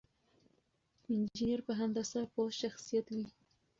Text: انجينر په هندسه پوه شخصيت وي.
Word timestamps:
انجينر 1.13 1.59
په 1.67 1.73
هندسه 1.79 2.19
پوه 2.33 2.49
شخصيت 2.61 3.05
وي. 3.15 3.25